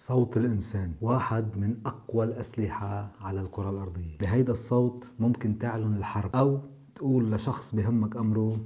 صوت 0.00 0.36
الإنسان 0.36 0.92
واحد 1.00 1.56
من 1.56 1.76
أقوى 1.86 2.24
الأسلحة 2.24 3.10
على 3.20 3.40
الكرة 3.40 3.70
الأرضية. 3.70 4.18
بهيدا 4.20 4.52
الصوت 4.52 5.08
ممكن 5.18 5.58
تعلن 5.58 5.96
الحرب 5.96 6.36
أو 6.36 6.60
تقول 6.94 7.32
لشخص 7.32 7.74
بهمك 7.74 8.16
أمره 8.16 8.60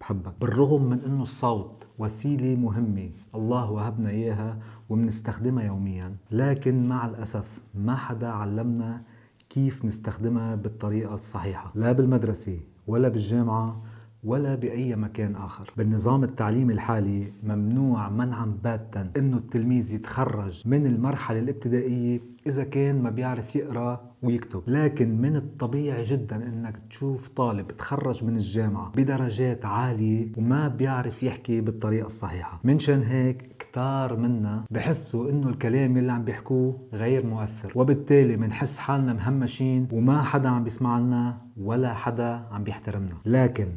بحبك. 0.00 0.34
بالرغم 0.40 0.82
من 0.82 1.00
أنه 1.00 1.22
الصوت 1.22 1.86
وسيلة 1.98 2.56
مهمة 2.56 3.10
الله 3.34 3.70
وهبنا 3.70 4.10
إياها 4.10 4.58
وبنستخدمها 4.88 5.64
يوميا 5.64 6.16
لكن 6.30 6.88
مع 6.88 7.06
الأسف 7.06 7.60
ما 7.74 7.96
حدا 7.96 8.28
علمنا 8.28 9.02
كيف 9.50 9.84
نستخدمها 9.84 10.54
بالطريقة 10.54 11.14
الصحيحة. 11.14 11.72
لا 11.74 11.92
بالمدرسة 11.92 12.60
ولا 12.86 13.08
بالجامعة 13.08 13.82
ولا 14.24 14.54
بأي 14.54 14.96
مكان 14.96 15.36
آخر. 15.36 15.72
بالنظام 15.76 16.24
التعليمي 16.24 16.72
الحالي 16.72 17.32
ممنوع 17.42 18.08
منعا 18.08 18.56
باتا 18.64 19.10
أنه 19.16 19.36
التلميذ 19.36 19.94
يتخرج 19.94 20.62
من 20.66 20.86
المرحلة 20.86 21.38
الابتدائية 21.38 22.20
إذا 22.46 22.64
كان 22.64 23.02
ما 23.02 23.10
بيعرف 23.10 23.56
يقرأ 23.56 24.10
ويكتب. 24.22 24.62
لكن 24.66 25.20
من 25.20 25.36
الطبيعي 25.36 26.02
جدا 26.02 26.36
إنك 26.36 26.80
تشوف 26.90 27.28
طالب 27.28 27.68
تخرج 27.68 28.24
من 28.24 28.36
الجامعة 28.36 28.92
بدرجات 28.96 29.64
عالية 29.66 30.32
وما 30.36 30.68
بيعرف 30.68 31.22
يحكي 31.22 31.60
بالطريقة 31.60 32.06
الصحيحة. 32.06 32.60
منشان 32.64 33.02
هيك 33.02 33.56
كتار 33.58 34.16
منا 34.16 34.64
بحسوا 34.70 35.30
إنه 35.30 35.48
الكلام 35.48 35.96
اللي 35.96 36.12
عم 36.12 36.24
بيحكوه 36.24 36.88
غير 36.92 37.26
مؤثر. 37.26 37.72
وبالتالي 37.74 38.36
بنحس 38.36 38.78
حالنا 38.78 39.12
مهمشين 39.12 39.88
وما 39.92 40.22
حدا 40.22 40.48
عم 40.48 40.64
بيسمع 40.64 40.98
لنا 40.98 41.38
ولا 41.56 41.94
حدا 41.94 42.46
عم 42.50 42.64
بيحترمنا. 42.64 43.14
لكن 43.26 43.68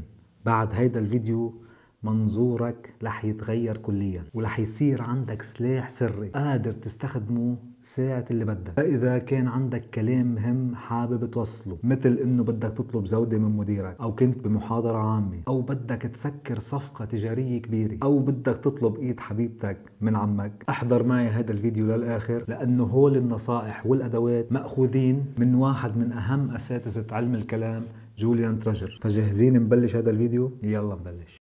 بعد 0.45 0.73
هيدا 0.73 0.99
الفيديو 0.99 1.63
منظورك 2.03 2.89
رح 3.03 3.25
يتغير 3.25 3.77
كليا 3.77 4.23
ورح 4.33 4.59
يصير 4.59 5.01
عندك 5.01 5.41
سلاح 5.41 5.89
سري 5.89 6.29
قادر 6.29 6.71
تستخدمه 6.71 7.57
ساعة 7.81 8.25
اللي 8.31 8.45
بدك. 8.45 8.73
فإذا 8.77 9.17
كان 9.17 9.47
عندك 9.47 9.89
كلام 9.89 10.35
مهم 10.35 10.75
حابب 10.75 11.25
توصله 11.25 11.77
مثل 11.83 12.13
إنه 12.13 12.43
بدك 12.43 12.69
تطلب 12.77 13.05
زودة 13.05 13.37
من 13.37 13.57
مديرك 13.57 13.97
أو 14.01 14.15
كنت 14.15 14.43
بمحاضرة 14.43 14.97
عامة 14.97 15.41
أو 15.47 15.61
بدك 15.61 16.01
تسكر 16.01 16.59
صفقة 16.59 17.05
تجارية 17.05 17.61
كبيرة 17.61 17.97
أو 18.03 18.19
بدك 18.19 18.55
تطلب 18.55 18.95
إيد 18.95 19.19
حبيبتك 19.19 19.77
من 20.01 20.15
عمك 20.15 20.65
أحضر 20.69 21.03
معي 21.03 21.27
هذا 21.27 21.51
الفيديو 21.51 21.85
للآخر 21.85 22.45
لأنه 22.47 22.83
هول 22.83 23.17
النصائح 23.17 23.85
والأدوات 23.85 24.51
مأخوذين 24.51 25.25
من 25.37 25.55
واحد 25.55 25.97
من 25.97 26.11
أهم 26.11 26.51
أساتذة 26.51 27.05
علم 27.15 27.35
الكلام 27.35 27.83
جوليان 28.17 28.59
تراجر 28.59 28.99
فجاهزين 29.01 29.53
نبلش 29.53 29.95
هذا 29.95 30.09
الفيديو؟ 30.09 30.59
يلا 30.63 30.95
نبلش. 30.95 31.42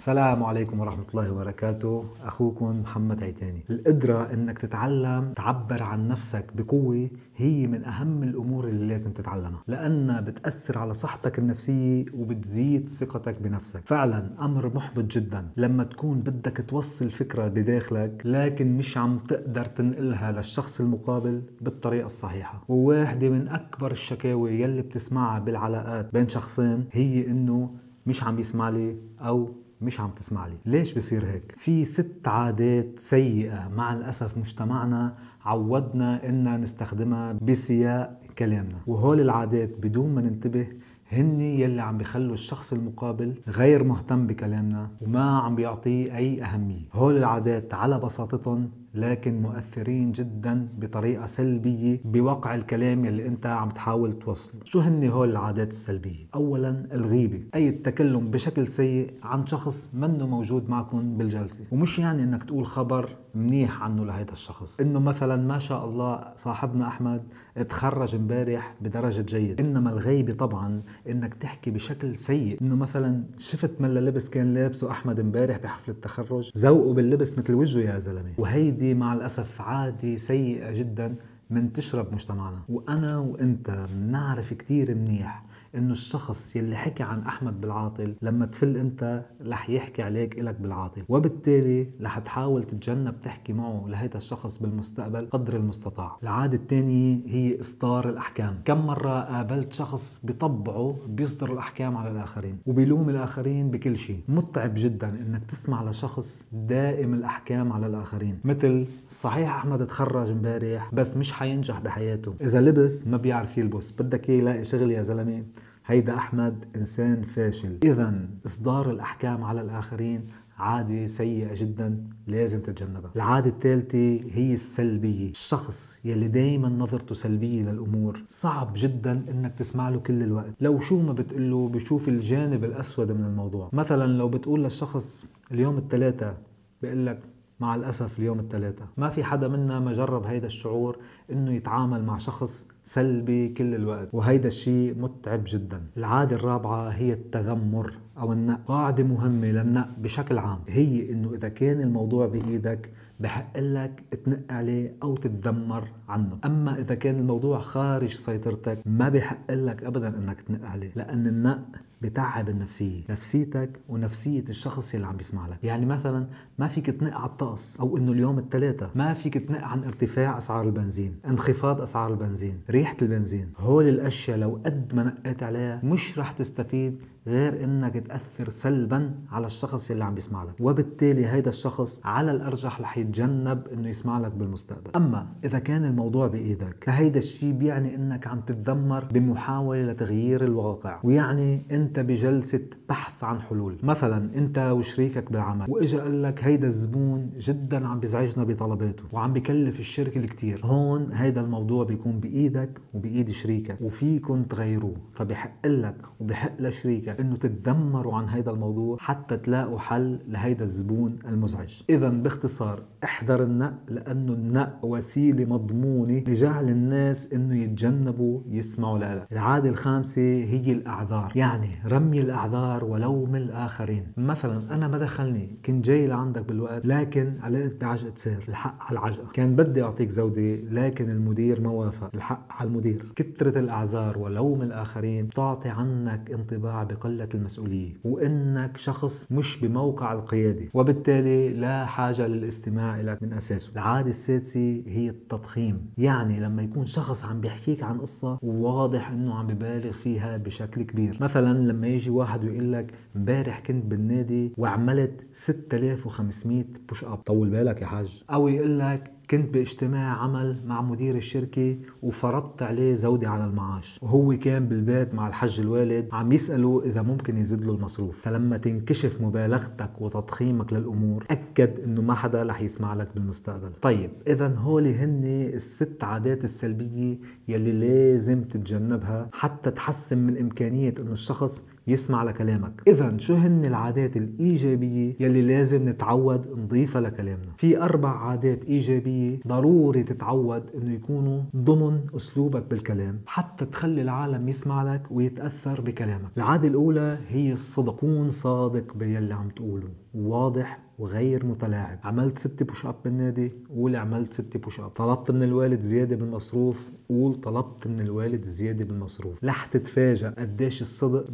السلام 0.00 0.44
عليكم 0.44 0.80
ورحمة 0.80 1.04
الله 1.10 1.32
وبركاته. 1.32 2.04
أخوكم 2.22 2.80
محمد 2.80 3.22
عيتاني. 3.22 3.64
القدرة 3.70 4.32
أنك 4.32 4.58
تتعلم 4.58 5.32
تعبر 5.36 5.82
عن 5.82 6.08
نفسك 6.08 6.44
بقوة 6.54 7.10
هي 7.36 7.66
من 7.66 7.84
أهم 7.84 8.22
الأمور 8.22 8.68
اللي 8.68 8.86
لازم 8.86 9.12
تتعلمها 9.12 9.62
لأنها 9.66 10.20
بتأثر 10.20 10.78
على 10.78 10.94
صحتك 10.94 11.38
النفسية 11.38 12.04
وبتزيد 12.14 12.88
ثقتك 12.88 13.42
بنفسك. 13.42 13.80
فعلا 13.86 14.30
أمر 14.40 14.74
محبط 14.74 15.04
جدا 15.04 15.48
لما 15.56 15.84
تكون 15.84 16.20
بدك 16.20 16.64
توصل 16.68 17.10
فكرة 17.10 17.48
بداخلك 17.48 18.22
لكن 18.24 18.76
مش 18.76 18.98
عم 18.98 19.18
تقدر 19.18 19.64
تنقلها 19.64 20.32
للشخص 20.32 20.80
المقابل 20.80 21.42
بالطريقة 21.60 22.06
الصحيحة. 22.06 22.64
وواحدة 22.68 23.28
من 23.28 23.48
أكبر 23.48 23.90
الشكاوي 23.90 24.60
يلي 24.60 24.82
بتسمعها 24.82 25.38
بالعلاقات 25.38 26.12
بين 26.12 26.28
شخصين 26.28 26.84
هي 26.92 27.30
إنه 27.30 27.70
مش 28.06 28.24
عم 28.24 28.38
يسمع 28.38 28.68
لي 28.68 28.98
أو 29.20 29.50
مش 29.82 30.00
عم 30.00 30.10
تسمع 30.10 30.46
لي. 30.46 30.54
ليش 30.66 30.94
بصير 30.94 31.26
هيك؟ 31.26 31.54
في 31.56 31.84
ست 31.84 32.28
عادات 32.28 32.98
سيئة. 32.98 33.68
مع 33.68 33.92
الأسف 33.92 34.38
مجتمعنا 34.38 35.14
عودنا 35.44 36.28
إننا 36.28 36.56
نستخدمها 36.56 37.32
بسياق 37.32 38.20
كلامنا. 38.38 38.78
وهول 38.86 39.20
العادات 39.20 39.70
بدون 39.82 40.14
ما 40.14 40.20
ننتبه 40.20 40.66
هن 41.12 41.40
يلي 41.40 41.82
عم 41.82 41.98
بيخلوا 41.98 42.34
الشخص 42.34 42.72
المقابل 42.72 43.34
غير 43.48 43.84
مهتم 43.84 44.26
بكلامنا 44.26 44.90
وما 45.00 45.38
عم 45.38 45.54
بيعطيه 45.54 46.16
أي 46.16 46.42
أهمية. 46.42 46.84
هول 46.92 47.16
العادات 47.16 47.74
على 47.74 47.98
بساطتهم 47.98 48.70
لكن 48.94 49.42
مؤثرين 49.42 50.12
جدا 50.12 50.68
بطريقة 50.78 51.26
سلبية 51.26 52.00
بواقع 52.04 52.54
الكلام 52.54 53.04
يلي 53.04 53.26
أنت 53.26 53.46
عم 53.46 53.68
تحاول 53.68 54.12
توصله. 54.12 54.60
شو 54.64 54.80
هن 54.80 55.08
هول 55.08 55.30
العادات 55.30 55.70
السلبية؟ 55.70 56.26
اولا 56.34 56.86
الغيبة. 56.94 57.40
أي 57.54 57.68
التكلم 57.68 58.30
بشكل 58.30 58.66
سيء 58.66 59.14
عن 59.22 59.46
شخص 59.46 59.90
منه 59.94 60.26
موجود 60.26 60.70
معكم 60.70 61.16
بالجلسة. 61.16 61.64
ومش 61.72 61.98
يعني 61.98 62.22
إنك 62.22 62.44
تقول 62.44 62.66
خبر 62.66 63.16
منيح 63.34 63.82
عنه 63.82 64.04
لهيدا 64.04 64.32
الشخص. 64.32 64.80
إنه 64.80 65.00
مثلا 65.00 65.36
ما 65.36 65.58
شاء 65.58 65.84
الله 65.84 66.32
صاحبنا 66.36 66.86
أحمد 66.86 67.22
تخرج 67.68 68.14
امبارح 68.14 68.74
بدرجة 68.80 69.22
جيد 69.22 69.60
إنما 69.60 69.90
الغيبة 69.90 70.32
طبعا 70.32 70.82
إنك 71.08 71.34
تحكي 71.34 71.70
بشكل 71.70 72.16
سيء. 72.16 72.58
إنه 72.62 72.76
مثلا 72.76 73.24
شفت 73.38 73.70
من 73.80 73.94
لبس 73.94 74.28
كان 74.28 74.54
لابسه 74.54 74.90
أحمد 74.90 75.20
امبارح 75.20 75.58
بحفلة 75.58 75.94
التخرج؟ 75.94 76.50
ذوقه 76.58 76.94
باللبس 76.94 77.38
مثل 77.38 77.54
وجهه 77.54 77.94
يا 77.94 77.98
زلمة. 77.98 78.32
وهيدي 78.38 78.79
هيدي 78.80 78.94
مع 78.94 79.12
الأسف 79.12 79.60
عادة 79.60 80.16
سيئة 80.16 80.70
جدا 80.72 81.14
منتشرة 81.50 82.02
بمجتمعنا 82.02 82.58
وأنا 82.68 83.18
وأنت 83.18 83.86
بنعرف 83.94 84.52
كتير 84.52 84.94
منيح. 84.94 85.44
إنه 85.74 85.92
الشخص 85.92 86.56
يلي 86.56 86.76
حكى 86.76 87.02
عن 87.02 87.22
أحمد 87.22 87.60
بالعاطل 87.60 88.14
لما 88.22 88.46
تفل 88.46 88.76
أنت 88.76 89.24
رح 89.46 89.70
يحكي 89.70 90.02
عليك 90.02 90.40
إلك 90.40 90.60
بالعاطل. 90.60 91.02
وبالتالي 91.08 91.90
رح 92.02 92.18
تحاول 92.18 92.64
تتجنب 92.64 93.20
تحكي 93.20 93.52
معه 93.52 93.84
لهيدا 93.88 94.16
الشخص 94.16 94.58
بالمستقبل 94.58 95.28
قدر 95.30 95.56
المستطاع. 95.56 96.16
العادة 96.22 96.56
الثانية 96.56 97.20
هي 97.26 97.60
إصدار 97.60 98.08
الأحكام. 98.08 98.62
كم 98.64 98.86
مرة 98.86 99.20
قابلت 99.20 99.72
شخص 99.72 100.20
بطبعه 100.24 100.96
بيصدر 101.08 101.52
الأحكام 101.52 101.96
على 101.96 102.10
الآخرين 102.10 102.58
وبيلوم 102.66 103.08
الآخرين 103.08 103.70
بكل 103.70 103.98
شيء. 103.98 104.20
متعب 104.28 104.72
جدا 104.76 105.08
إنك 105.08 105.44
تسمع 105.44 105.82
لشخص 105.82 106.44
دائم 106.52 107.14
الأحكام 107.14 107.72
على 107.72 107.86
الآخرين. 107.86 108.40
مثل 108.44 108.86
صحيح 109.08 109.54
أحمد 109.56 109.86
تخرج 109.86 110.30
امبارح 110.30 110.94
بس 110.94 111.16
مش 111.16 111.32
حينجح 111.32 111.80
بحياته. 111.80 112.34
إذا 112.40 112.60
لبس 112.60 113.06
ما 113.06 113.16
بيعرف 113.16 113.58
يلبس. 113.58 113.90
بدك 113.90 114.30
إياه 114.30 114.38
يلاقي 114.38 114.64
شغل 114.64 114.90
يا 114.90 115.02
زلمة. 115.02 115.44
هيدا 115.90 116.16
أحمد 116.16 116.64
إنسان 116.76 117.22
فاشل. 117.22 117.78
إذا 117.82 118.28
إصدار 118.46 118.90
الأحكام 118.90 119.44
على 119.44 119.60
الآخرين 119.60 120.26
عادة 120.56 121.06
سيئة 121.06 121.54
جدا 121.54 122.08
لازم 122.26 122.60
تتجنبها. 122.60 123.12
العادة 123.16 123.50
الثالثة 123.50 124.20
هي 124.32 124.54
السلبية. 124.54 125.30
الشخص 125.30 126.00
يلي 126.04 126.28
دايما 126.28 126.68
نظرته 126.68 127.14
سلبية 127.14 127.62
للأمور 127.62 128.22
صعب 128.28 128.72
جدا 128.76 129.12
إنك 129.30 129.54
تسمع 129.58 129.88
له 129.88 129.98
كل 130.00 130.22
الوقت. 130.22 130.54
لو 130.60 130.80
شو 130.80 131.02
ما 131.02 131.12
بتقله 131.12 131.68
بشوف 131.68 132.08
الجانب 132.08 132.64
الأسود 132.64 133.12
من 133.12 133.24
الموضوع. 133.24 133.70
مثلا 133.72 134.12
لو 134.12 134.28
بتقول 134.28 134.64
للشخص 134.64 135.24
اليوم 135.52 135.78
الثلاثة 135.78 136.34
بيقول 136.82 137.06
لك 137.06 137.20
مع 137.60 137.74
الأسف 137.74 138.18
اليوم 138.18 138.38
الثلاثة 138.38 138.86
ما 138.96 139.10
في 139.10 139.24
حدا 139.24 139.48
منا 139.48 139.80
ما 139.80 139.92
جرب 139.92 140.24
هيدا 140.26 140.46
الشعور 140.46 140.98
إنه 141.32 141.52
يتعامل 141.52 142.04
مع 142.04 142.18
شخص 142.18 142.68
سلبي 142.84 143.48
كل 143.48 143.74
الوقت 143.74 144.08
وهيدا 144.12 144.48
الشيء 144.48 144.94
متعب 144.98 145.42
جدا. 145.46 145.82
العادة 145.96 146.36
الرابعة 146.36 146.88
هي 146.88 147.12
التذمر 147.12 147.94
أو 148.18 148.32
النق 148.32 148.60
قاعدة 148.66 149.04
مهمة 149.04 149.46
للنق 149.46 149.88
بشكل 149.98 150.38
عام 150.38 150.58
هي 150.68 151.12
إنه 151.12 151.34
إذا 151.34 151.48
كان 151.48 151.80
الموضوع 151.80 152.26
بإيدك 152.26 152.92
بحق 153.20 153.58
لك 153.58 154.04
تنق 154.24 154.40
عليه 154.50 154.94
أو 155.02 155.16
تتذمر 155.16 155.88
عنه. 156.08 156.38
أما 156.44 156.78
إذا 156.78 156.94
كان 156.94 157.18
الموضوع 157.18 157.60
خارج 157.60 158.08
سيطرتك 158.14 158.78
ما 158.86 159.08
بحق 159.08 159.50
لك 159.50 159.84
ابدا 159.84 160.08
إنك 160.18 160.40
تنق 160.40 160.68
عليه 160.68 160.90
لأن 160.96 161.26
النق 161.26 161.60
بتعب 162.00 162.48
النفسية. 162.48 163.02
نفسيتك 163.10 163.70
ونفسية 163.88 164.44
الشخص 164.48 164.94
اللي 164.94 165.06
عم 165.06 165.16
بيسمع 165.16 165.46
لك. 165.48 165.64
يعني 165.64 165.86
مثلا 165.86 166.26
ما 166.58 166.68
فيك 166.68 166.86
تنق 166.86 167.16
على 167.16 167.30
الطقس 167.30 167.80
أو 167.80 167.96
إنه 167.96 168.12
اليوم 168.12 168.38
الثلاثة 168.38 168.90
ما 168.94 169.14
فيك 169.14 169.38
تنق 169.38 169.64
عن 169.64 169.84
ارتفاع 169.84 170.38
أسعار 170.38 170.66
البنزين 170.66 171.16
انخفاض 171.28 171.80
أسعار 171.80 172.10
البنزين 172.12 172.60
ريحة 172.70 172.96
البنزين. 173.02 173.52
هول 173.58 173.88
الأشياء 173.88 174.38
لو 174.38 174.60
قد 174.66 174.94
ما 174.94 175.02
نقيت 175.02 175.42
عليها 175.42 175.80
مش 175.84 176.18
رح 176.18 176.32
تستفيد 176.32 176.98
غير 177.26 177.64
إنك 177.64 177.94
تأثر 177.94 178.48
سلبا 178.48 179.14
على 179.30 179.46
الشخص 179.46 179.90
اللي 179.90 180.04
عم 180.04 180.14
بيسمع 180.14 180.44
لك 180.44 180.54
وبالتالي 180.60 181.26
هيدا 181.26 181.50
الشخص 181.50 182.00
على 182.04 182.30
الأرجح 182.30 182.80
رح 182.80 182.98
يتجنب 182.98 183.68
إنه 183.72 183.88
يسمع 183.88 184.18
لك 184.18 184.32
بالمستقبل. 184.32 184.90
أما 184.96 185.26
إذا 185.44 185.58
كان 185.58 185.84
الموضوع 185.84 186.26
بإيدك 186.26 186.84
فهيدا 186.84 187.18
الشيء 187.18 187.52
بيعني 187.52 187.94
إنك 187.94 188.26
عم 188.26 188.40
تتذمر 188.40 189.04
بمحاولة 189.04 189.92
لتغيير 189.92 190.44
الواقع 190.44 191.00
ويعني 191.04 191.62
أنت 191.70 192.00
بجلسة 192.00 192.66
بحث 192.88 193.24
عن 193.24 193.40
حلول. 193.40 193.78
مثلا 193.82 194.38
أنت 194.38 194.58
وشريكك 194.58 195.32
بالعمل 195.32 195.66
وإجا 195.68 196.00
قال 196.02 196.22
لك 196.22 196.44
هيدا 196.44 196.66
الزبون 196.66 197.30
جدا 197.38 197.86
عم 197.86 198.00
بيزعجنا 198.00 198.44
بطلباته 198.44 199.04
وعم 199.12 199.32
بكلف 199.32 199.80
الشركة 199.80 200.18
الكثير 200.18 200.60
هون 200.64 201.12
هيدا 201.12 201.40
الموضوع 201.40 201.84
بيكون 201.84 202.20
بإيدك 202.20 202.80
وبإيد 202.94 203.30
شريكك 203.30 203.78
وفيكم 203.80 204.42
تغيروه. 204.42 204.96
فبحق 205.14 205.66
لك 205.66 205.96
وبحق 206.20 206.60
لشريكك 206.60 207.09
بإمكانيتك 207.12 207.20
إنه 207.20 207.36
تتذمروا 207.36 208.14
عن 208.14 208.28
هيدا 208.28 208.50
الموضوع 208.50 208.96
حتى 209.00 209.36
تلاقوا 209.36 209.78
حل 209.78 210.18
لهيدا 210.28 210.64
الزبون 210.64 211.18
المزعج. 211.28 211.82
اذا 211.90 212.08
باختصار 212.08 212.82
احذر 213.04 213.42
النق 213.42 213.74
لأنه 213.88 214.32
النق 214.32 214.78
وسيلة 214.82 215.44
مضمونة 215.44 216.22
لجعل 216.28 216.70
الناس 216.70 217.32
إنه 217.32 217.56
يتجنبوا 217.56 218.40
يسمعوا 218.46 218.98
لك 218.98 219.32
العادة 219.32 219.70
الخامسة 219.70 220.22
هي 220.22 220.72
الأعذار. 220.72 221.32
يعني 221.34 221.68
رمي 221.86 222.20
الأعذار 222.20 222.84
ولوم 222.84 223.36
الآخرين. 223.36 224.12
مثلا 224.16 224.74
أنا 224.74 224.88
ما 224.88 224.98
دخلني 224.98 225.58
كنت 225.64 225.84
جاي 225.84 226.06
لعندك 226.06 226.42
بالوقت 226.42 226.86
لكن 226.86 227.38
علقت 227.40 227.80
بعجقة 227.80 228.12
سير. 228.14 228.44
الحق 228.48 228.76
على 228.80 228.98
العجقة. 228.98 229.28
كان 229.32 229.56
بدي 229.56 229.82
أعطيك 229.82 230.10
زودة 230.10 230.56
لكن 230.56 231.10
المدير 231.10 231.60
ما 231.60 231.70
وافق. 231.70 232.10
الحق 232.14 232.46
على 232.50 232.68
المدير. 232.68 233.12
كثرة 233.16 233.58
الأعذار 233.58 234.18
ولوم 234.18 234.62
الآخرين 234.62 235.28
تعطي 235.28 235.68
عنك 235.68 236.30
انطباع 236.30 236.84
بقلة 237.00 237.28
المسؤولية 237.34 237.92
وإنك 238.04 238.76
شخص 238.76 239.32
مش 239.32 239.60
بموقع 239.60 240.12
القيادة 240.12 240.68
وبالتالي 240.74 241.48
لا 241.52 241.86
حاجة 241.86 242.26
للاستماع 242.26 243.00
لك 243.00 243.22
من 243.22 243.32
أساسه. 243.32 243.72
العادة 243.72 244.10
السادسة 244.10 244.82
هي 244.86 245.08
التضخيم 245.08 245.86
يعني 245.98 246.40
لما 246.40 246.62
يكون 246.62 246.86
شخص 246.86 247.24
عم 247.24 247.40
بيحكيك 247.40 247.82
عن 247.82 247.98
قصة 248.00 248.38
وواضح 248.42 249.10
إنه 249.10 249.34
عم 249.34 249.46
ببالغ 249.46 249.92
فيها 249.92 250.36
بشكل 250.36 250.82
كبير. 250.82 251.18
مثلا 251.20 251.58
لما 251.72 251.86
يجي 251.86 252.10
واحد 252.10 252.44
ويقول 252.44 252.72
لك 252.72 252.94
امبارح 253.16 253.60
كنت 253.60 253.84
بالنادي 253.84 254.52
وعملت 254.58 255.20
6500 255.32 256.64
بوش 256.88 257.04
اب 257.04 257.16
طول 257.16 257.50
بالك 257.50 257.82
يا 257.82 257.86
حاج. 257.86 258.24
أو 258.30 258.48
يقول 258.48 258.78
لك 258.78 259.12
كنت 259.30 259.54
باجتماع 259.54 260.22
عمل 260.22 260.60
مع 260.66 260.82
مدير 260.82 261.16
الشركة 261.16 261.78
وفرضت 262.02 262.62
عليه 262.62 262.94
زودة 262.94 263.28
على 263.28 263.44
المعاش. 263.44 263.98
وهو 264.02 264.38
كان 264.38 264.68
بالبيت 264.68 265.14
مع 265.14 265.28
الحج 265.28 265.60
الوالد 265.60 266.08
عم 266.12 266.32
يسأله 266.32 266.82
إذا 266.84 267.02
ممكن 267.02 267.38
يزيد 267.38 267.64
له 267.64 267.74
المصروف. 267.74 268.22
فلما 268.22 268.56
تنكشف 268.56 269.20
مبالغتك 269.20 269.90
وتضخيمك 270.00 270.72
للأمور 270.72 271.24
أكد 271.30 271.80
إنه 271.80 272.02
ما 272.02 272.14
حدا 272.14 272.42
رح 272.42 272.62
يسمع 272.62 272.94
لك 272.94 273.08
بالمستقبل. 273.14 273.72
طيب 273.82 274.10
إذا 274.26 274.54
هولي 274.54 274.94
هن 274.94 275.20
الست 275.54 276.04
عادات 276.04 276.44
السلبية 276.44 277.18
يلي 277.48 277.72
لازم 277.72 278.44
تتجنبها 278.44 279.28
حتى 279.32 279.70
تحسن 279.70 280.18
من 280.18 280.38
إمكانية 280.38 280.94
إنه 281.00 281.12
الشخص 281.12 281.64
يسمع 281.86 282.24
لكلامك. 282.24 282.82
اذا 282.88 283.18
شو 283.18 283.34
هن 283.34 283.64
العادات 283.64 284.16
الإيجابية 284.16 285.16
يلي 285.20 285.42
لازم 285.42 285.88
نتعود 285.88 286.58
نضيفها 286.58 287.00
لكلامنا؟ 287.00 287.52
في 287.56 287.82
أربع 287.82 288.08
عادات 288.08 288.64
إيجابية 288.64 289.38
ضروري 289.48 290.02
تتعود 290.02 290.70
إنه 290.74 290.92
يكونوا 290.94 291.42
ضمن 291.56 292.00
أسلوبك 292.16 292.64
بالكلام 292.70 293.20
حتى 293.26 293.64
تخلي 293.64 294.02
العالم 294.02 294.48
يسمع 294.48 294.94
لك 294.94 295.02
ويتأثر 295.10 295.80
بكلامك. 295.80 296.30
العادة 296.36 296.68
الأولى 296.68 297.18
هي 297.28 297.52
الصدق. 297.52 298.00
كون 298.00 298.28
صادق 298.28 298.94
باللي 298.94 299.34
عم 299.34 299.48
تقوله. 299.48 299.88
واضح 300.14 300.82
وغير 300.98 301.46
متلاعب. 301.46 301.98
عملت 302.04 302.38
ست 302.38 302.62
push 302.62 302.86
up 302.86 302.94
بالنادي؟ 303.04 303.52
قول 303.70 303.96
عملت 303.96 304.32
ست 304.32 304.56
push 304.56 304.80
up 304.80 304.88
طلبت 304.88 305.30
من 305.30 305.42
الوالد 305.42 305.80
زيادة 305.80 306.16
بالمصروف؟ 306.16 306.90
قول 307.08 307.34
طلبت 307.34 307.86
من 307.86 308.00
الوالد 308.00 308.44
زيادة 308.44 308.84
بالمصروف. 308.84 309.44
رح 309.44 309.66
تتفاجئ 309.66 310.28
قديش 310.28 310.82
الصدق 310.82 311.30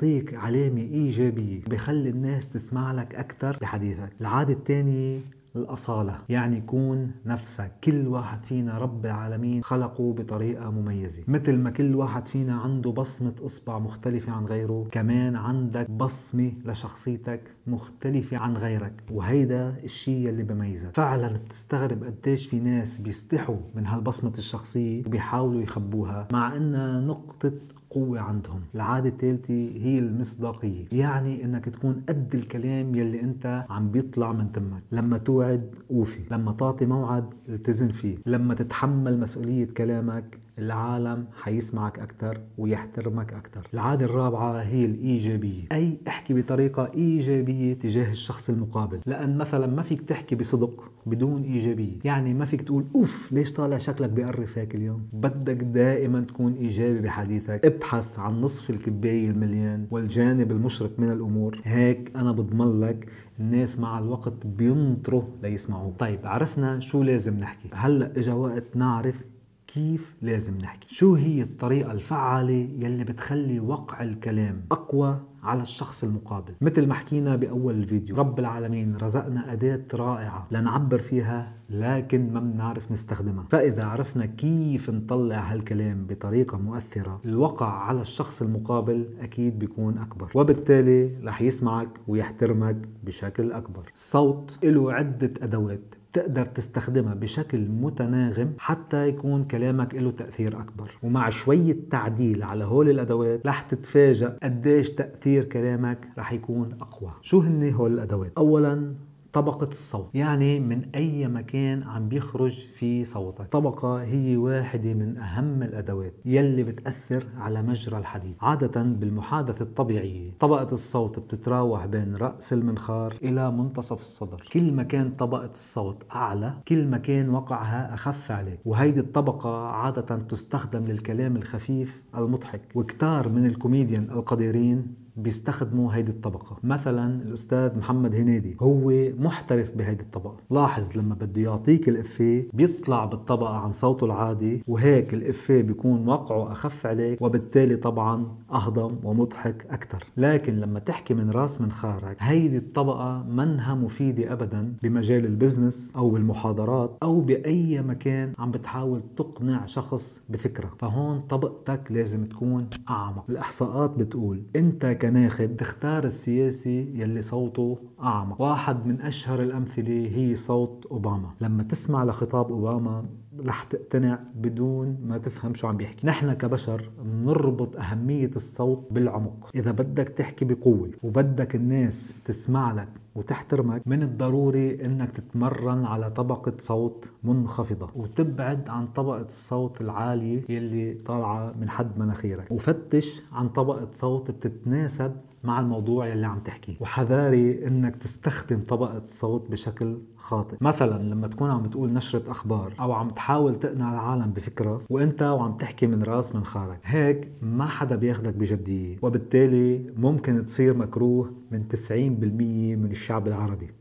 بيعطيك 0.00 0.34
علامة 0.34 0.80
إيجابية 0.80 1.60
بخلي 1.70 2.08
الناس 2.10 2.48
تسمع 2.48 2.92
لك 2.92 3.14
أكثر 3.14 3.58
بحديثك 3.60 4.12
العادة 4.20 4.52
الثانية 4.52 5.20
الأصالة 5.56 6.18
يعني 6.28 6.60
كون 6.60 7.10
نفسك 7.26 7.72
كل 7.84 8.08
واحد 8.08 8.44
فينا 8.44 8.78
رب 8.78 9.06
العالمين 9.06 9.62
خلقه 9.62 10.12
بطريقة 10.12 10.70
مميزة. 10.70 11.22
مثل 11.28 11.58
ما 11.58 11.70
كل 11.70 11.94
واحد 11.94 12.28
فينا 12.28 12.54
عنده 12.54 12.90
بصمة 12.90 13.34
إصبع 13.44 13.78
مختلفة 13.78 14.32
عن 14.32 14.44
غيره 14.44 14.88
كمان 14.92 15.36
عندك 15.36 15.90
بصمة 15.90 16.52
لشخصيتك 16.64 17.40
مختلفة 17.66 18.36
عن 18.36 18.56
غيرك 18.56 19.02
وهيدا 19.10 19.76
الشيء 19.84 20.28
اللي 20.28 20.42
بميزك. 20.42 20.94
فعلا 20.94 21.28
بتستغرب 21.28 22.04
قديش 22.04 22.46
في 22.46 22.60
ناس 22.60 22.96
بيستحوا 22.96 23.56
من 23.74 23.86
هالبصمة 23.86 24.34
الشخصية 24.38 25.06
وبيحاولوا 25.06 25.62
يخبوها 25.62 26.28
مع 26.32 26.56
إنها 26.56 27.00
نقطة 27.00 27.52
قوة 27.90 28.20
عندهم. 28.20 28.60
العادة 28.74 29.08
الثالثة 29.08 29.54
هي 29.76 29.98
المصداقية. 29.98 30.84
يعني 30.92 31.44
إنك 31.44 31.64
تكون 31.68 32.02
قد 32.08 32.34
الكلام 32.34 32.94
يلي 32.94 33.20
أنت 33.22 33.64
عم 33.70 33.90
بيطلع 33.90 34.32
من 34.32 34.52
تمك. 34.52 34.82
لما 34.92 35.18
توعد 35.18 35.70
اوفي 35.90 36.20
لما 36.30 36.52
تعطي 36.52 36.86
موعد 36.86 37.24
التزم 37.48 37.88
فيه. 37.88 38.16
لما 38.26 38.54
تتحمل 38.54 39.20
مسؤولية 39.20 39.68
كلامك 39.68 40.38
العالم 40.58 41.24
حيسمعك 41.42 41.98
أكثر 41.98 42.40
ويحترمك 42.58 43.32
أكثر 43.32 43.68
العادة 43.74 44.06
الرابعة 44.06 44.60
هي 44.62 44.84
الإيجابية. 44.84 45.62
أي 45.72 45.98
احكي 46.08 46.34
بطريقة 46.34 46.90
إيجابية 46.94 47.74
تجاه 47.74 48.10
الشخص 48.10 48.50
المقابل. 48.50 49.00
لأن 49.06 49.38
مثلا 49.38 49.66
ما 49.66 49.82
فيك 49.82 50.00
تحكي 50.00 50.34
بصدق 50.34 50.90
بدون 51.06 51.42
إيجابية. 51.42 51.98
يعني 52.04 52.34
ما 52.34 52.44
فيك 52.44 52.62
تقول 52.62 52.84
أوف 52.94 53.32
ليش 53.32 53.52
طالع 53.52 53.78
شكلك 53.78 54.10
بقرف 54.10 54.58
هيك 54.58 54.74
اليوم؟ 54.74 55.02
بدك 55.12 55.56
دائما 55.56 56.20
تكون 56.20 56.52
إيجابي 56.52 57.00
بحديثك. 57.00 57.60
ابحث 57.80 58.18
عن 58.18 58.40
نصف 58.40 58.70
الكباية 58.70 59.30
المليان 59.30 59.86
والجانب 59.90 60.50
المشرق 60.52 60.90
من 60.98 61.10
الأمور. 61.10 61.60
هيك 61.64 62.16
أنا 62.16 62.32
بضمن 62.32 62.80
لك 62.80 63.08
الناس 63.40 63.78
مع 63.78 63.98
الوقت 63.98 64.46
بينطروا 64.46 65.22
ليسمعوك. 65.42 65.94
طيب 65.98 66.26
عرفنا 66.26 66.80
شو 66.80 67.02
لازم 67.02 67.36
نحكي. 67.38 67.68
هلأ 67.72 68.12
إجا 68.16 68.32
وقت 68.32 68.64
نعرف 68.76 69.20
كيف 69.66 70.14
لازم 70.22 70.58
نحكي. 70.58 70.94
شو 70.94 71.14
هي 71.14 71.42
الطريقة 71.42 71.92
الفعالة 71.92 72.68
يلي 72.78 73.04
بتخلي 73.04 73.60
وقع 73.60 74.02
الكلام 74.02 74.64
أقوى 74.72 75.20
على 75.42 75.62
الشخص 75.62 76.04
المقابل 76.04 76.54
مثل 76.60 76.86
ما 76.86 76.94
حكينا 76.94 77.36
بأول 77.36 77.74
الفيديو. 77.74 78.16
رب 78.16 78.38
العالمين 78.38 78.96
رزقنا 78.96 79.52
أداة 79.52 79.84
رائعة 79.94 80.46
لنعبر 80.50 80.98
فيها 80.98 81.52
لكن 81.70 82.32
ما 82.32 82.40
بنعرف 82.40 82.92
نستخدمها. 82.92 83.46
فإذا 83.50 83.84
عرفنا 83.84 84.26
كيف 84.26 84.90
نطلع 84.90 85.52
هالكلام 85.52 86.06
بطريقة 86.06 86.58
مؤثرة 86.58 87.20
الوقع 87.24 87.66
على 87.66 88.00
الشخص 88.00 88.42
المقابل 88.42 89.08
أكيد 89.20 89.58
بيكون 89.58 89.98
أكبر. 89.98 90.30
وبالتالي 90.34 91.16
رح 91.24 91.42
يسمعك 91.42 91.88
ويحترمك 92.08 92.76
بشكل 93.04 93.52
أكبر. 93.52 93.90
الصوت 93.94 94.58
له 94.64 94.92
عدة 94.92 95.32
أدوات. 95.42 95.94
تقدر 96.12 96.46
تستخدمها 96.46 97.14
بشكل 97.14 97.68
متناغم 97.68 98.52
حتى 98.58 99.08
يكون 99.08 99.44
كلامك 99.44 99.94
له 99.94 100.10
تأثير 100.10 100.60
أكبر 100.60 100.98
ومع 101.02 101.28
شوية 101.28 101.76
تعديل 101.90 102.42
على 102.42 102.64
هول 102.64 102.90
الأدوات 102.90 103.46
رح 103.46 103.62
تتفاجأ 103.62 104.38
قديش 104.42 104.90
تأثير 104.90 105.44
كلامك 105.44 106.08
رح 106.18 106.32
يكون 106.32 106.78
أقوى 106.80 107.12
شو 107.22 107.40
هن 107.40 107.72
هول 107.72 107.92
الأدوات؟ 107.94 108.32
أولا 108.38 108.94
طبقة 109.32 109.68
الصوت. 109.68 110.10
يعني 110.14 110.60
من 110.60 110.82
أي 110.94 111.28
مكان 111.28 111.82
عم 111.82 112.08
بيخرج 112.08 112.66
في 112.66 113.04
صوتك. 113.04 113.46
طبقة 113.46 114.02
هي 114.02 114.36
واحدة 114.36 114.94
من 114.94 115.16
أهم 115.18 115.62
الأدوات 115.62 116.14
يلي 116.24 116.62
بتأثر 116.64 117.24
على 117.36 117.62
مجرى 117.62 117.98
الحديث 117.98 118.34
عادة 118.40 118.82
بالمحادثة 118.82 119.62
الطبيعية 119.62 120.30
طبقة 120.38 120.72
الصوت 120.72 121.18
بتتراوح 121.18 121.86
بين 121.86 122.16
رأس 122.16 122.52
المنخار 122.52 123.14
إلى 123.22 123.50
منتصف 123.50 124.00
الصدر. 124.00 124.48
كل 124.52 124.72
ما 124.72 124.82
كان 124.82 125.10
طبقة 125.10 125.50
الصوت 125.50 126.02
أعلى 126.14 126.54
كل 126.68 126.86
ما 126.88 126.98
كان 126.98 127.28
وقعها 127.28 127.94
أخف 127.94 128.30
عليك. 128.30 128.60
وهيدي 128.64 129.00
الطبقة 129.00 129.66
عادة 129.66 130.16
تستخدم 130.16 130.86
للكلام 130.86 131.36
الخفيف 131.36 132.02
المضحك. 132.16 132.62
وكتار 132.74 133.28
من 133.28 133.46
الكوميديان 133.46 134.10
القديرين 134.10 135.00
بيستخدموا 135.16 135.94
هيدي 135.94 136.10
الطبقة. 136.12 136.56
مثلا 136.64 137.22
الأستاذ 137.22 137.78
محمد 137.78 138.14
هنيدي 138.14 138.56
هو 138.60 138.92
محترف 139.18 139.70
بهيدي 139.76 140.02
الطبقة. 140.02 140.36
لاحظ 140.50 140.90
لما 140.98 141.14
بده 141.14 141.42
يعطيك 141.42 141.88
الإفيه 141.88 142.48
بيطلع 142.52 143.04
بالطبقة 143.04 143.54
عن 143.58 143.72
صوته 143.72 144.04
العادي 144.04 144.64
وهيك 144.68 145.14
الإفيه 145.14 145.62
بيكون 145.62 146.08
وقعه 146.08 146.52
أخف 146.52 146.86
عليك 146.86 147.22
وبالتالي 147.22 147.76
طبعا 147.76 148.28
أهضم 148.52 148.96
ومضحك 149.04 149.66
أكثر 149.70 150.04
لكن 150.16 150.56
لما 150.56 150.78
تحكي 150.78 151.14
من 151.14 151.30
راس 151.30 151.60
منخارك 151.60 152.16
هيدي 152.20 152.56
الطبقة 152.58 153.22
منها 153.28 153.74
مفيدة 153.74 154.32
أبدا 154.32 154.74
بمجال 154.82 155.26
ال 155.26 155.33
business 155.33 155.92
أو 155.96 156.10
بالمحاضرات 156.10 156.96
أو 157.02 157.20
بأي 157.20 157.82
مكان 157.82 158.32
عم 158.38 158.50
بتحاول 158.50 159.02
تقنع 159.16 159.66
شخص 159.66 160.24
بفكرة. 160.28 160.70
فهون 160.78 161.20
طبقتك 161.20 161.92
لازم 161.92 162.24
تكون 162.24 162.66
أعمق. 162.90 163.24
الإحصاءات 163.28 163.90
بتقول 163.90 164.42
أنت 164.56 164.86
كناخب 165.02 165.56
تختار 165.56 166.04
السياسي 166.04 166.92
يلي 166.94 167.22
صوته 167.22 167.78
أعمق. 168.02 168.40
واحد 168.40 168.86
من 168.86 169.00
أشهر 169.00 169.42
الأمثلة 169.42 170.10
هي 170.14 170.36
صوت 170.36 170.86
أوباما. 170.90 171.30
لما 171.40 171.62
تسمع 171.62 172.04
لخطاب 172.04 172.50
أوباما 172.50 173.04
رح 173.46 173.62
تقتنع 173.62 174.18
بدون 174.34 174.98
ما 175.04 175.18
تفهم 175.18 175.54
شو 175.54 175.66
عم 175.66 175.76
بيحكي. 175.76 176.06
نحن 176.06 176.32
كبشر 176.32 176.90
بنربط 177.02 177.76
أهمية 177.76 178.30
الصوت 178.36 178.88
بالعمق. 178.90 179.50
إذا 179.54 179.70
بدك 179.70 180.08
تحكي 180.08 180.44
بقوة 180.44 180.90
وبدك 181.02 181.54
الناس 181.54 182.14
تسمع 182.24 182.72
لك 182.72 182.88
وتحترمك 183.14 183.82
من 183.86 184.02
الضروري 184.02 184.84
إنك 184.84 185.10
تتمرن 185.10 185.84
على 185.84 186.10
طبقة 186.10 186.52
صوت 186.58 187.12
منخفضة. 187.24 187.88
وتبعد 187.96 188.68
عن 188.68 188.86
طبقة 188.86 189.22
الصوت 189.22 189.80
العالية 189.80 190.42
يلي 190.48 190.94
طالعة 190.94 191.54
من 191.60 191.68
حد 191.68 191.98
مناخيرك. 191.98 192.50
وفتش 192.50 193.22
عن 193.32 193.48
طبقة 193.48 193.88
صوت 193.92 194.30
بتتناسب 194.30 195.12
مع 195.44 195.60
الموضوع 195.60 196.06
يلي 196.06 196.26
عم 196.26 196.38
تحكيه. 196.38 196.74
وحذاري 196.80 197.66
إنك 197.66 197.96
تستخدم 197.96 198.60
طبقة 198.68 198.98
الصوت 198.98 199.50
بشكل 199.50 199.98
خاطئ. 200.16 200.56
مثلا 200.60 201.02
لما 201.02 201.26
تكون 201.26 201.50
عم 201.50 201.66
تقول 201.66 201.92
نشرة 201.92 202.30
أخبار 202.30 202.74
أو 202.80 202.92
عم 202.92 203.10
تحاول 203.10 203.54
تقنع 203.54 203.92
العالم 203.92 204.32
بفكرة 204.32 204.82
وإنت 204.90 205.22
وعم 205.22 205.56
تحكي 205.56 205.86
من 205.86 206.02
رأس 206.02 206.34
منخارك 206.34 206.80
هيك 206.84 207.32
ما 207.42 207.66
حدا 207.66 207.96
بياخدك 207.96 208.34
بجدية. 208.34 208.96
وبالتالي 209.02 209.92
ممكن 209.96 210.44
تصير 210.44 210.76
مكروه 210.76 211.32
من 211.50 211.68
90% 211.68 212.76
من 212.76 212.90
الشعب 212.90 213.28
العربي. 213.28 213.79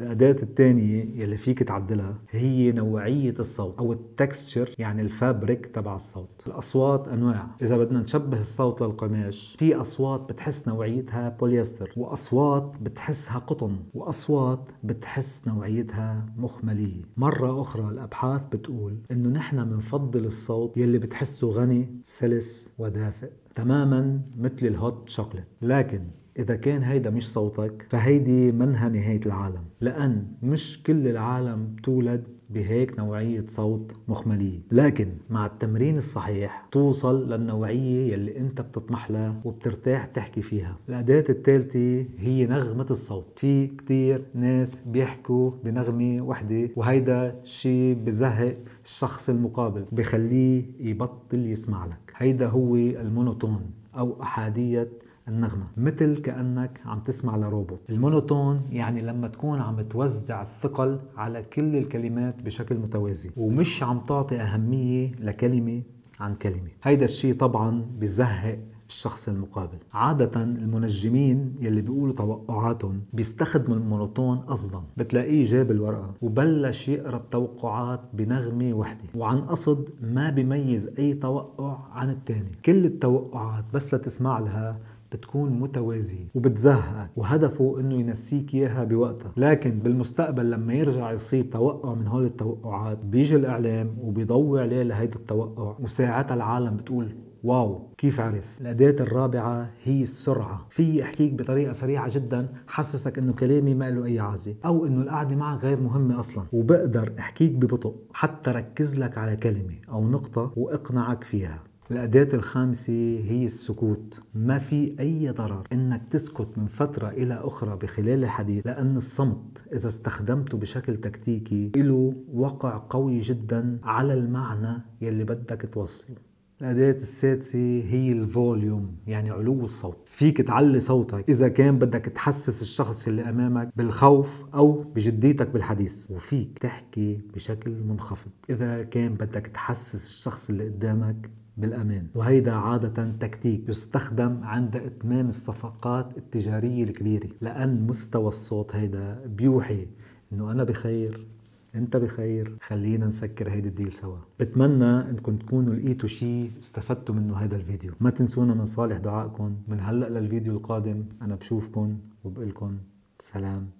الأداة 0.00 0.36
الثانية 0.42 1.22
يلي 1.22 1.36
فيك 1.36 1.62
تعدلها 1.62 2.18
هي 2.30 2.72
نوعية 2.72 3.34
الصوت 3.38 3.78
أو 3.78 3.92
ال 3.92 4.02
texture 4.02 4.74
يعني 4.78 5.02
ال 5.02 5.11
fabric 5.11 5.66
تبع 5.66 5.94
الصوت. 5.94 6.44
الأصوات 6.46 7.08
أنواع. 7.08 7.46
إذا 7.62 7.76
بدنا 7.76 8.02
نشبه 8.02 8.40
الصوت 8.40 8.82
للقماش 8.82 9.56
في 9.58 9.74
أصوات 9.74 10.20
بتحس 10.20 10.68
نوعيتها 10.68 11.28
بوليستر 11.28 11.92
وأصوات 11.96 12.76
بتحسها 12.82 13.38
قطن 13.38 13.76
وأصوات 13.94 14.70
بتحس 14.84 15.48
نوعيتها 15.48 16.26
مخملية. 16.36 17.02
مرة 17.16 17.60
أخرى 17.60 17.88
الأبحاث 17.88 18.46
بتقول 18.46 18.98
إنه 19.10 19.28
نحن 19.28 19.64
بنفضل 19.64 20.24
الصوت 20.26 20.76
يلي 20.76 20.98
بتحسه 20.98 21.48
غني 21.50 22.00
سلس 22.02 22.72
ودافئ 22.78 23.30
تماما 23.54 24.20
مثل 24.38 24.66
ال 24.66 24.77
hot 24.77 25.08
chocolate. 25.08 25.46
لكن 25.62 26.00
إذا 26.40 26.56
كان 26.56 26.82
هيدا 26.82 27.10
مش 27.10 27.32
صوتك 27.32 27.86
فهيدي 27.90 28.52
منها 28.52 28.88
نهاية 28.88 29.20
العالم. 29.26 29.64
لأن 29.80 30.26
مش 30.42 30.82
كل 30.82 31.08
العالم 31.08 31.76
تولد 31.82 32.24
بهيك 32.50 32.98
نوعية 32.98 33.44
صوت 33.48 33.92
مخملية 34.08 34.58
لكن 34.72 35.08
مع 35.30 35.46
التمرين 35.46 35.96
الصحيح 35.96 36.68
توصل 36.72 37.32
للنوعية 37.32 38.12
يلي 38.12 38.38
أنت 38.38 38.60
بتطمح 38.60 39.10
لها 39.10 39.40
وبترتاح 39.44 40.04
تحكي 40.06 40.42
فيها. 40.42 40.76
الأداة 40.88 41.24
الثالثة 41.28 42.06
هي 42.18 42.46
نغمة 42.46 42.86
الصوت. 42.90 43.26
في 43.36 43.66
كتير 43.66 44.24
ناس 44.34 44.80
بيحكوا 44.86 45.50
بنغمة 45.64 46.20
وحدة 46.22 46.70
وهيدا 46.76 47.40
الشيء 47.42 47.94
بزهق 48.04 48.56
الشخص 48.84 49.28
المقابل 49.30 49.84
بخليه 49.92 50.64
يبطل 50.80 51.46
يسمع 51.46 51.86
لك. 51.86 52.12
هيدا 52.16 52.46
هو 52.48 52.76
المونوتون 52.76 53.70
أو 53.98 54.22
أحادية 54.22 54.88
النغمة 55.30 55.64
مثل 55.76 56.18
كأنك 56.18 56.80
عم 56.84 57.00
تسمع 57.00 57.36
لروبوت. 57.36 57.82
ال 57.90 57.98
monotone 57.98 58.62
يعني 58.70 59.00
لما 59.00 59.28
تكون 59.28 59.58
عم 59.60 59.80
توزع 59.80 60.42
الثقل 60.42 61.00
على 61.16 61.42
كل 61.42 61.76
الكلمات 61.76 62.42
بشكل 62.42 62.78
متوازي 62.78 63.30
ومش 63.36 63.82
عم 63.82 64.00
تعطي 64.00 64.36
أهمية 64.36 65.12
لكلمة 65.20 65.82
عن 66.20 66.34
كلمة. 66.34 66.70
هيدا 66.82 67.04
الشيء 67.04 67.34
طبعا 67.34 67.86
بزهق 67.98 68.58
الشخص 68.88 69.28
المقابل. 69.28 69.78
عادة 69.92 70.42
المنجمين 70.42 71.56
يلي 71.60 71.80
بيقولوا 71.82 72.14
توقعاتهم 72.14 73.00
بيستخدموا 73.12 73.76
ال 73.76 73.83
monotone 73.83 74.38
قصدا 74.38 74.82
بتلاقيه 74.96 75.46
جاب 75.46 75.70
الورقة 75.70 76.14
وبلش 76.22 76.88
يقرأ 76.88 77.16
التوقعات 77.16 78.00
بنغمة 78.14 78.74
وحدة 78.74 79.04
وعن 79.14 79.40
قصد 79.40 79.88
ما 80.02 80.30
بيميز 80.30 80.90
أي 80.98 81.14
توقع 81.14 81.78
عن 81.92 82.10
الثاني 82.10 82.50
كل 82.64 82.84
التوقعات 82.84 83.64
بس 83.74 83.94
لتسمع 83.94 84.38
لها 84.38 84.80
بتكون 85.12 85.60
متوازية 85.60 86.28
وبتزهقك 86.34 87.10
وهدفه 87.16 87.80
إنه 87.80 87.94
ينسيك 87.94 88.54
إياها 88.54 88.84
بوقتها. 88.84 89.32
لكن 89.36 89.78
بالمستقبل 89.78 90.50
لما 90.50 90.74
يرجع 90.74 91.12
يصيب 91.12 91.50
توقع 91.50 91.94
من 91.94 92.06
هول 92.06 92.24
التوقعات 92.24 92.98
بيجي 92.98 93.36
الإعلام 93.36 93.96
وبيضوي 94.00 94.60
عليه 94.60 94.82
لهيدا 94.82 95.16
التوقع 95.16 95.76
وساعتها 95.80 96.34
العالم 96.34 96.76
بتقول 96.76 97.16
واو 97.44 97.94
كيف 97.98 98.20
عرف؟ 98.20 98.60
الأداة 98.60 98.96
الرابعة 99.04 99.70
هي 99.84 100.02
السرعة. 100.02 100.66
في 100.70 101.02
أحكيك 101.02 101.32
بطريقة 101.32 101.72
سريعة 101.72 102.14
جدا 102.14 102.48
حسسك 102.66 103.18
أنه 103.18 103.32
كلامي 103.32 103.74
ما 103.74 103.90
له 103.90 104.04
أي 104.04 104.18
عازة 104.18 104.54
أو 104.64 104.86
أنه 104.86 105.02
القعدة 105.02 105.36
معك 105.36 105.64
غير 105.64 105.80
مهمة 105.80 106.20
أصلا. 106.20 106.44
وبقدر 106.52 107.12
أحكيك 107.18 107.52
ببطء 107.52 107.94
حتى 108.12 108.50
ركز 108.50 108.96
لك 108.96 109.18
على 109.18 109.36
كلمة 109.36 109.74
أو 109.88 110.08
نقطة 110.08 110.52
وأقنعك 110.56 111.24
فيها. 111.24 111.62
الأداة 111.90 112.28
الخامسة 112.34 112.92
هي 113.28 113.46
السكوت. 113.46 114.20
ما 114.34 114.58
في 114.58 114.96
أي 115.00 115.30
ضرر 115.30 115.66
إنك 115.72 116.02
تسكت 116.10 116.48
من 116.56 116.66
فترة 116.66 117.08
إلى 117.08 117.34
أخرى 117.34 117.76
بخلال 117.76 118.24
الحديث 118.24 118.66
لأن 118.66 118.96
الصمت 118.96 119.64
إذا 119.72 119.88
استخدمته 119.88 120.58
بشكل 120.58 120.96
تكتيكي 120.96 121.72
له 121.76 122.14
وقع 122.32 122.86
قوي 122.90 123.20
جدا 123.20 123.78
على 123.82 124.14
المعنى 124.14 124.82
يلي 125.00 125.24
بدك 125.24 125.68
توصله. 125.72 126.16
الأداة 126.60 126.92
السادسة 126.92 127.58
هي 127.88 128.12
الفوليوم 128.12 128.96
يعني 129.06 129.30
علو 129.30 129.64
الصوت. 129.64 129.98
فيك 130.06 130.40
تعلي 130.40 130.80
صوتك 130.80 131.30
إذا 131.30 131.48
كان 131.48 131.78
بدك 131.78 132.04
تحسس 132.04 132.62
الشخص 132.62 133.08
اللي 133.08 133.28
أمامك 133.28 133.72
بالخوف 133.76 134.42
أو 134.54 134.72
بجديتك 134.82 135.48
بالحديث. 135.48 136.10
وفيك 136.10 136.58
تحكي 136.58 137.20
بشكل 137.34 137.70
منخفض. 137.70 138.30
إذا 138.50 138.82
كان 138.82 139.14
بدك 139.14 139.46
تحسس 139.46 140.08
الشخص 140.08 140.50
اللي 140.50 140.64
قدامك 140.64 141.30
بالأمان. 141.60 142.06
وهيدا 142.14 142.52
عادة 142.52 143.12
تكتيك 143.20 143.68
يستخدم 143.68 144.44
عند 144.44 144.76
إتمام 144.76 145.28
الصفقات 145.28 146.16
التجارية 146.16 146.84
الكبيرة 146.84 147.28
لأن 147.40 147.86
مستوى 147.86 148.28
الصوت 148.28 148.76
هيدا 148.76 149.26
بيوحي 149.26 149.86
إنه 150.32 150.52
أنا 150.52 150.64
بخير 150.64 151.26
أنت 151.74 151.96
بخير 151.96 152.56
خلينا 152.62 153.06
نسكر 153.06 153.50
هيدي 153.50 153.68
الديل 153.68 153.92
سوا. 153.92 154.18
بتمنى 154.40 155.10
إنكم 155.10 155.36
تكونوا 155.36 155.74
لقيتوا 155.74 156.08
شيء 156.08 156.50
استفدتوا 156.62 157.14
منه 157.14 157.36
هذا 157.36 157.56
الفيديو. 157.56 157.92
ما 158.00 158.10
تنسونا 158.10 158.54
من 158.54 158.66
صالح 158.66 158.98
دعائكم. 158.98 159.56
من 159.68 159.80
هلأ 159.80 160.08
للفيديو 160.08 160.56
القادم 160.56 161.04
أنا 161.22 161.34
بشوفكم 161.34 161.98
وبقلكم 162.24 162.78
سلام. 163.18 163.79